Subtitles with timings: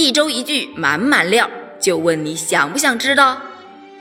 [0.00, 1.50] 一周一句满满料，
[1.80, 3.36] 就问你想不想知道？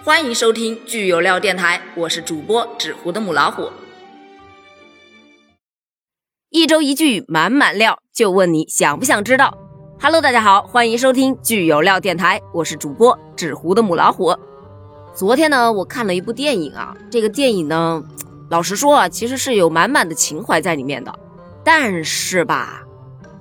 [0.04, 3.72] 欢迎收听剧有料电台，我是主播纸糊的母老虎。
[6.52, 9.58] 一周一句满满料，就问你想不想知道
[10.00, 14.36] ？Hello，大家好，欢迎收听剧有料电台，我是主播纸糊的母老虎。
[15.16, 18.04] 昨天呢，我看了一部电影啊，这个电影呢，
[18.52, 21.12] 老实说啊，其实是有满满的情怀在里面的，
[21.64, 22.84] 但是吧，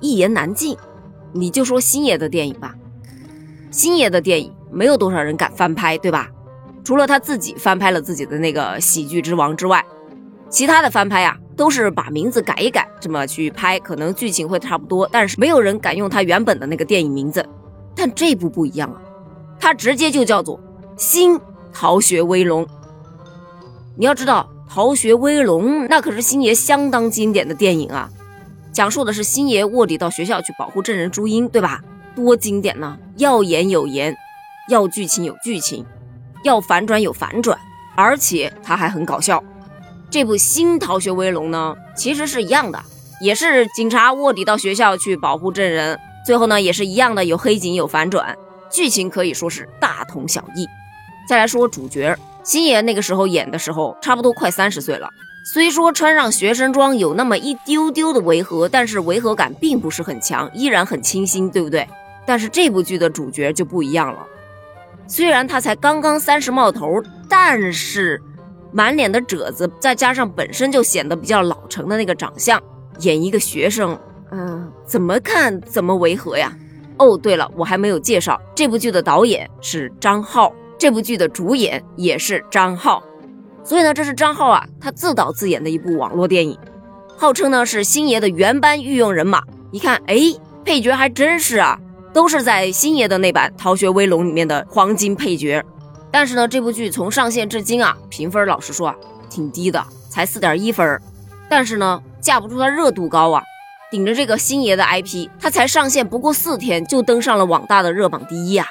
[0.00, 0.75] 一言难尽。
[1.33, 2.75] 你就说星爷的电影吧，
[3.71, 6.30] 星爷的电影没有多少人敢翻拍，对吧？
[6.84, 9.84] 除了他自己翻拍了自己的那个《喜剧之王》之外，
[10.48, 17.45] 其他的翻拍啊，都是把名字改一改，这么去拍，可能剧情会差不多，但是没有人敢用他原本的那个电影名字。
[17.95, 19.01] 但这部不一样啊，
[19.59, 20.56] 它直接就叫做
[20.97, 21.41] 《新
[21.73, 22.65] 逃学威龙》。
[23.97, 28.09] 你要知道，《逃学威龙》那可是星爷相当经典的电影啊。
[28.77, 31.80] 讲述的是星爷卧底到学校去保护证人朱茵，对吧？
[32.15, 32.98] 多经典呢！
[33.17, 34.14] 要演有演，
[34.69, 35.87] 要剧情有剧情，
[36.45, 37.59] 要反转有反转，
[37.97, 39.42] 而且他还很搞笑。
[40.11, 42.78] 这部新《逃学威龙》呢，其实是一样的，
[43.23, 48.37] 也是警察卧底到学校去保护证人，最后呢也是一样的，有黑警有反转，
[48.70, 50.67] 剧情可以说是大同小异。
[51.27, 55.09] 再来说主角，星爷那个时候演的时候，差不多快三十岁了。
[55.48, 61.86] 虽说穿上学生装有那么一丢丢的违和，但是违和感并不是很强，依然很清新，对不对？
[62.27, 64.27] 但是这部剧的主角就不一样了，
[65.06, 68.20] 虽然他才刚刚三十冒头，但是
[68.72, 72.60] 满脸的褶子，再加上本身就显得比较老成的那个长相，
[72.98, 73.97] 演一个学生，
[74.33, 76.53] 嗯，怎么看怎么违和呀？
[76.98, 83.00] 哦，对了，我还没有介绍这部剧的导演是张浩，这部剧的主演也是张浩。
[83.67, 86.56] 所以呢，这是张浩啊，他自导自演的一部网络电影，
[87.19, 89.42] 号称呢是星爷的原班御用人马。
[89.72, 90.17] 一看，哎，
[90.64, 91.77] 配角还真是啊，
[92.12, 95.64] 都是在星爷的那版《逃学威龙》里面的黄金配角。
[96.12, 98.94] 但是呢，这部剧从上线至今啊，评分老实说啊，
[99.28, 101.00] 挺低的，才四点一分。
[101.48, 103.43] 但是呢，架不住它热度高啊，
[103.91, 108.69] 顶着这个星爷的 IP，它才上线不过四天就登上了网大的热榜第一呀。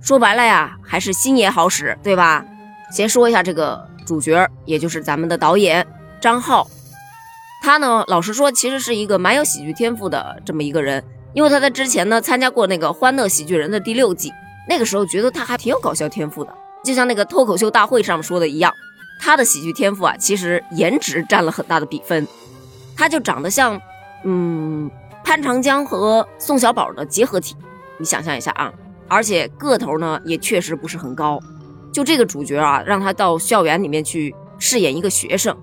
[0.00, 2.44] 说白了呀，还是星爷好使，对吧？
[2.90, 3.93] 先说一下这个。
[4.04, 5.86] 主角也就是咱们的导演
[6.20, 6.68] 张浩，
[7.62, 14.32] 他呢，老实说，其实是一个蛮有喜剧天赋的这么一个人，因为他在之前呢参加过那个《欢乐喜剧人》的第六季，
[14.68, 16.54] 那个时候觉得他还挺有搞笑天赋的，
[16.84, 18.72] 就像那个脱口秀大会上说的一样，
[19.20, 22.26] 他的喜剧天赋啊，其实颜值占了很大的比分，
[22.96, 23.80] 他就长得像，
[24.24, 24.90] 嗯，
[25.24, 27.56] 潘长江和宋小宝的结合体，
[27.98, 28.72] 你想象一下啊，
[29.08, 31.40] 而且个头呢也确实不是很高。
[31.94, 35.56] 就这个主角啊，让他到校园里面去饰演一个学生，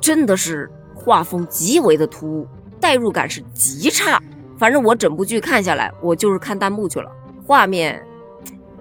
[0.00, 2.48] 真的是画风极为的突兀，
[2.80, 4.20] 代入感是极差。
[4.58, 7.08] 反正我整部剧看下来，我就是看弹幕去了。
[7.46, 8.02] 画面，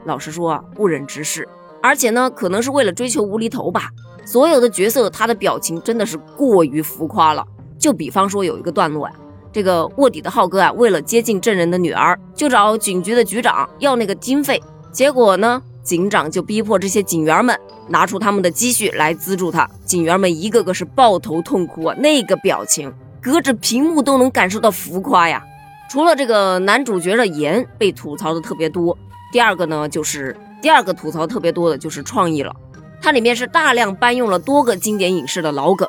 [0.05, 1.47] 老实说啊，不忍直视。
[1.83, 3.91] 而且呢，可能是为了追求无厘头吧，
[4.25, 7.45] 所有的角色他的表情真的是过于浮夸了。
[7.77, 9.13] 就比方说有一个段落啊，
[9.51, 14.59] 这个卧底的浩哥啊，为了接近证人的女儿，就找警局的局长要那个经费，
[14.91, 15.61] 结果呢？
[15.83, 25.43] 警长就逼迫这些警员们拿出他们的积蓄来资助他，警员们一个个是抱头痛哭啊，那个表情隔着屏幕都能感受到浮夸呀。
[25.89, 28.97] 除了这个男主角的颜被吐槽的特别多，
[29.33, 32.55] 第二个呢就是第二个吐槽特别多的就是创意了，
[33.01, 35.87] 它里面是大量搬用了多个经典影视的老梗，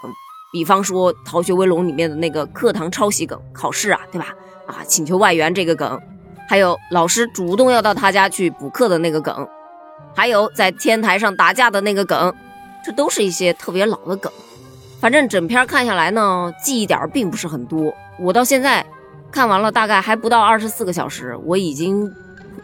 [0.53, 4.35] 比方说《逃学威龙》里面的那个课堂抄袭梗，考试啊，对吧？
[4.67, 6.01] 啊，请求外援这个梗，
[6.49, 9.47] 还有老师主动要到他家去补课的那个梗。
[10.15, 12.35] 还有在天台上打架的那个梗，
[12.85, 14.31] 这都是一些特别老的梗。
[15.01, 17.93] 反正整片看下来呢，记忆点并不是很多。
[18.21, 18.85] 我到现在
[19.33, 22.09] 看完了，大概还不到二十四个小时，我已经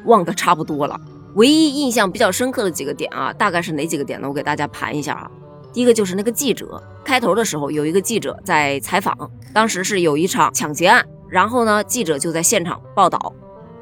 [0.05, 1.01] 忘得差不多了。
[1.35, 4.29] 唯一印象比较深刻的几个点啊，大概是哪几个点呢？
[4.29, 5.31] 我给大家盘一下啊。
[5.73, 13.33] 第一个就是那个记者，开头的时候有一个记者在采访，当时是有一场抢劫案，然后呢，记者就在现场报道，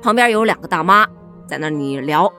[0.02, 1.06] 旁边有两个大妈
[1.46, 2.32] 在那里聊。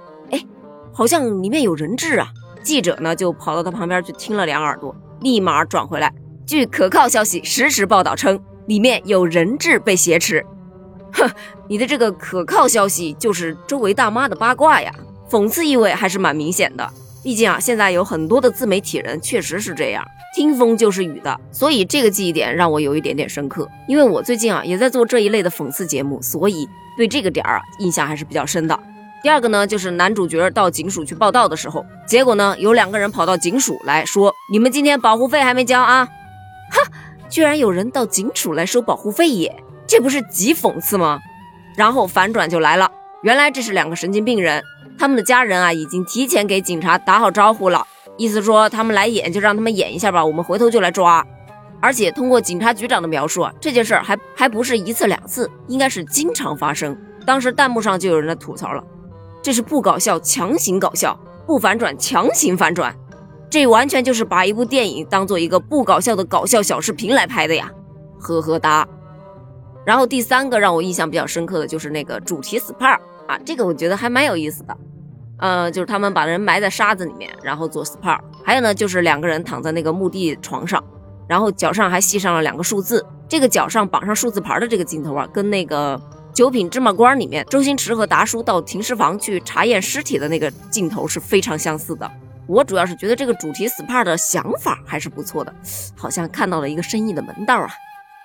[0.93, 2.27] 好像里面有人质啊！
[2.63, 6.13] 记者呢就跑到他旁边去听了两耳朵，立马转回来。
[6.45, 10.45] 据可靠消息，实时报道称里面有人质被挟持。
[11.13, 11.29] 哼，
[11.67, 14.91] 你的这个可靠消息就是周围大妈的八卦呀！
[15.29, 16.89] 讽刺意味还是蛮明显的。
[17.23, 21.37] 毕竟啊，现在有很多的自媒体人确实是这样，听风就是雨的。
[21.51, 28.79] 所以这个记忆点让我有一点点深刻，因为我最近啊也在做这一类的讽刺节目，所以对这个点儿啊印象还是比较深的。
[29.23, 36.05] 第二个呢，就是男主角到警署去报道的时候，结果呢，有两个人跑到警署来说：“你们今天保护费还没交啊？”
[36.71, 36.91] 哈，
[37.29, 41.19] 居然有人到警署来收保护费耶，这不是极讽刺吗？
[41.75, 42.89] 然后反转就来了，
[43.23, 44.63] 原来这是两个神经病人，
[44.97, 47.85] 他们的家人啊已经提前给警察打好招呼了，
[48.17, 51.25] 意思说他们来演就让他们演一下吧，我们回头就来抓。
[51.79, 56.97] 而且通过警察局长的描述啊，这件事儿还还不是一次两次，应该是经常发生。
[57.25, 58.83] 当时弹幕上就有人在吐槽了，
[59.41, 62.95] 这是不搞笑强行搞笑，不反转强行反转，
[63.49, 67.71] 这完全就是把一部电影当做一个不搞笑的搞笑小视频来拍的呀，
[68.19, 68.87] 呵呵哒。
[69.85, 72.97] 然后第三个让我印象比较深刻的就是那个主题 SPA
[73.27, 74.77] 啊，这个我觉得还蛮有意思的，
[75.39, 80.83] 呃，就是他们把人埋在沙子里面，然后做 SPA，还有呢就是两个人躺在那个墓地床上。
[81.29, 85.97] 然后脚上还系上了两个数字，这个脚上绑上数字牌的这个镜头啊，跟那个
[86.37, 92.07] 《九品芝麻官》里面周星驰和达叔到停尸房去查验尸体的那个镜头是非常相似的。
[92.45, 95.51] 我主要是觉得这个主题 SPA 的想法还是不错的，
[95.95, 97.67] 好像看到了一个生意的门道啊。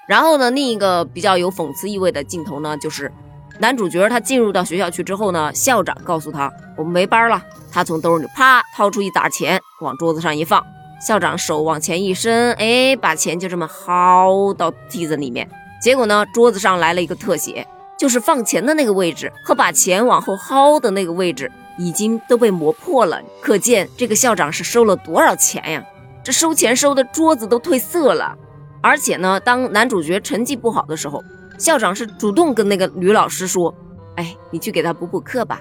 [0.06, 3.10] 然后呢，另一个比较有讽刺意味的镜头呢，就是
[3.60, 7.42] 男主角他进入到学校去之后呢，校长告诉他我们没班了，
[7.72, 10.62] 他从兜里啪掏出一沓钱往桌子上一放。
[11.00, 15.48] 校长手往前一伸，哎，把钱就这么薅到屉子里面。
[15.80, 17.66] 结果呢，桌子上来了一个特写，
[18.02, 23.22] 就是放钱的那个位置和把钱往后薅的那个位置已经都被磨破了。
[23.40, 25.84] 可见这个校长是收了多少钱呀？
[26.24, 28.36] 这收钱收的桌子都褪色了。
[28.82, 31.22] 而且呢，当男主角成绩不好的时候，
[31.56, 33.72] 校长是主动跟那个女老师说
[34.18, 35.60] ：“哎，你去给他补补课吧。”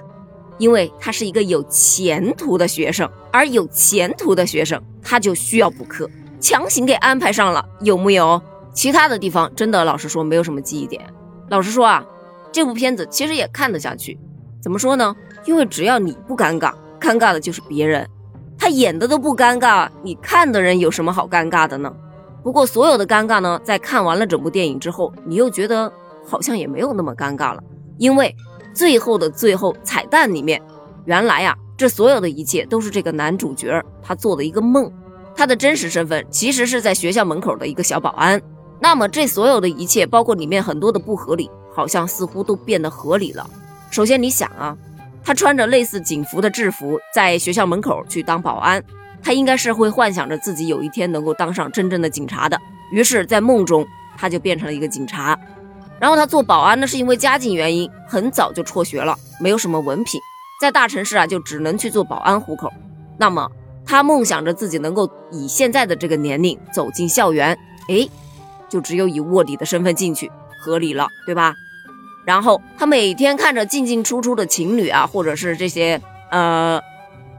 [0.58, 6.10] 因为他是一个有前途的学生，而有前途的学生他就需要补课，
[6.40, 8.42] 强行给安排上了，有木有？
[8.74, 11.06] 其他的地方真的，老实说没有什么记忆点。
[11.50, 12.04] 老实说啊，
[12.52, 14.20] 这部片子其实也看得下去。
[14.62, 15.16] 怎么说呢？
[15.46, 18.08] 因为只要你不尴尬，尴尬的就是别人。
[18.58, 21.92] 他演的都不尴尬，你看的人有什么好尴尬的呢？
[22.44, 25.92] 不过所有的尴尬呢，在看完了整部电影之后，你又觉得
[26.26, 27.64] 好像也没有那么尴尬了，
[27.98, 28.36] 因为。
[28.74, 30.62] 最后的最后，彩蛋里面，
[31.04, 34.90] 原来呀，这所有的一切都是这个男主角他做的一个梦，
[35.36, 38.42] 他的真实身份其实是在学校门口的一个小保安。
[38.80, 43.50] 那么这所有的一切，包括里面很多的不合理，好像似乎都变得合理了。
[43.90, 44.78] 首先你想啊，
[45.24, 48.84] 他穿着类似警服的制服，在学校门口去当保安，
[49.22, 52.60] 他应该是会幻想着自己有一天能够当上真正的警察的。
[52.92, 53.86] 于是，在梦中，
[54.18, 55.38] 他就变成了一个警察。
[56.00, 60.20] 然后他做保安呢，是因为家境原因，很早就辍学了，没有什么文凭，
[60.60, 62.72] 在大城市啊，就只能去做保安糊口。
[63.18, 63.48] 那么
[63.86, 67.56] 他梦想着自己能够以现在的这个年龄走进校园，
[67.88, 68.08] 哎，
[68.72, 70.32] 就只有以卧底的身份进去，
[70.62, 71.54] 合理了，对吧？
[72.26, 76.80] 然后他每天看着进进出出的情侣啊，或者是这些呃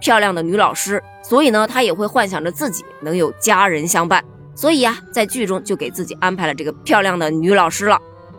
[0.00, 4.22] 漂亮的女老师，所以呢，他也会幻想着自己能有家人相伴，
[4.54, 7.98] 所以呀，在剧中就给自己安排了这个漂亮的女老师了。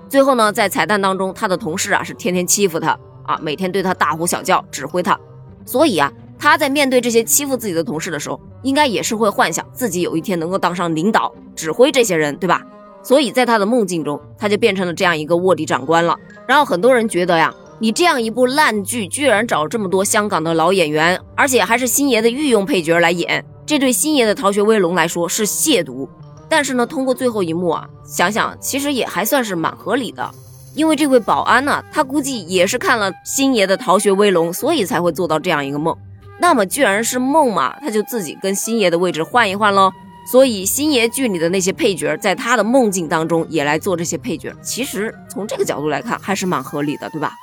[0.09, 5.17] 最后呢，在彩蛋当中，他的同事啊是天天欺负他啊，每天对他大呼小叫，指挥他。
[5.65, 12.61] 所以啊，他在面对这些欺负自己的同事的时候，应该也是会幻想自己有一天能够当上领导，指挥这些人，对吧？
[13.03, 16.17] 所以在他的梦境中，他就变成了这样一个卧底长官了。
[16.47, 26.07] 然后很多人觉得呀，你这样一部烂剧，居然找这么多香港的老演员，而且还是星爷的御用配角来演，这对星爷的《逃学威龙》来说是亵渎。
[26.49, 30.29] 但是呢，通过最后一幕啊，想想其实也还算是蛮合理的，
[30.75, 35.95] 因为这位保安呢，他估计也是看了星爷的《逃学威龙》，所以才会做到这样一个梦。
[36.39, 39.91] 那么既然是梦嘛，他就自己跟星爷的位置换一换喽。
[40.25, 47.33] 所以星爷剧里的那些配角，在他的梦境当中也来做这些配角，其实从这个角度来看还是蛮合理的，对吧？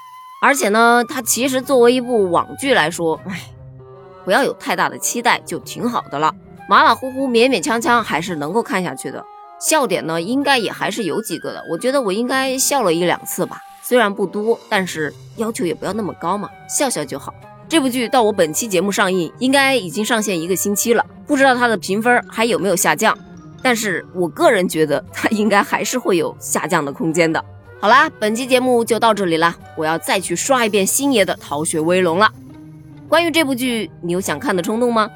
[0.43, 3.41] 而且呢，他其实作为一部网剧来说，唉，
[4.25, 6.35] 不要有太大的期待就挺好的了。
[6.69, 9.23] 马马虎虎、勉勉强强还是能够看下去的，
[9.61, 11.63] 笑点呢应该也还是有几个的。
[11.71, 17.35] 我觉得我应该笑了一两次吧，虽然不多，但是要求也不要那么高嘛，笑笑就好。
[17.71, 23.17] 这部剧到我本期节目上映，应该已经上线一个星期了，不知道它的评分还有没有下降。
[23.63, 27.43] 但是我个人觉得它应该还是会有下降的空间的。
[27.81, 32.29] 好啦，本期节目就到这里了，我要再去刷一遍星爷的《逃学威龙》了。
[33.09, 35.09] 关于这部剧，你有想看的冲动吗？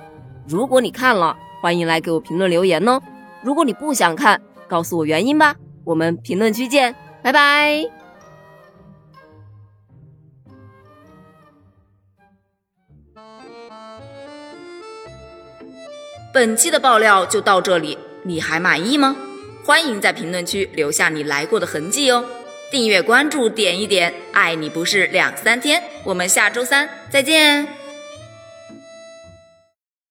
[0.47, 3.01] 如果你看了，欢迎来给我评论留言哦。
[3.43, 5.57] 如果你不想看，告诉我原因吧。
[5.83, 8.04] 我们评论区见，拜拜。
[16.33, 19.17] 本期的爆料就到这里，你还满意吗？
[19.65, 22.25] 欢迎在评论区留下你来过的痕迹哦。
[22.71, 25.83] 订阅关注点一点，爱你不是两三天。
[26.03, 27.84] 我们下周三再见。